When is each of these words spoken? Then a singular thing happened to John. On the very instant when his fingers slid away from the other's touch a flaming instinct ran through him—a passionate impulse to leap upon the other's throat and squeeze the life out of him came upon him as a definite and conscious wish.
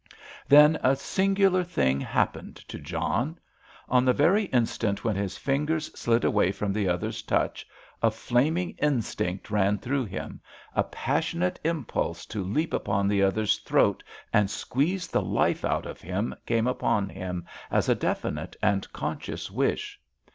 Then 0.47 0.79
a 0.81 0.95
singular 0.95 1.63
thing 1.63 1.99
happened 2.01 2.55
to 2.55 2.79
John. 2.79 3.37
On 3.87 4.03
the 4.03 4.13
very 4.13 4.45
instant 4.45 5.03
when 5.03 5.15
his 5.15 5.37
fingers 5.37 5.91
slid 5.93 6.23
away 6.23 6.51
from 6.51 6.73
the 6.73 6.87
other's 6.89 7.21
touch 7.21 7.67
a 8.01 8.09
flaming 8.09 8.71
instinct 8.79 9.51
ran 9.51 9.77
through 9.77 10.05
him—a 10.05 10.83
passionate 10.85 11.59
impulse 11.63 12.25
to 12.25 12.43
leap 12.43 12.73
upon 12.73 13.07
the 13.07 13.21
other's 13.21 13.59
throat 13.59 14.03
and 14.33 14.49
squeeze 14.49 15.05
the 15.07 15.21
life 15.21 15.63
out 15.63 15.85
of 15.85 16.01
him 16.01 16.33
came 16.47 16.65
upon 16.65 17.07
him 17.09 17.45
as 17.69 17.87
a 17.87 17.93
definite 17.93 18.55
and 18.63 18.91
conscious 18.93 19.51
wish. 19.51 20.01